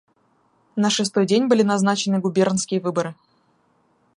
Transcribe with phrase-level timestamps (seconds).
[0.75, 3.13] На шестой день были назначены губернские выборы.